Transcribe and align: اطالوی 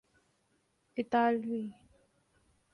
اطالوی 0.97 1.65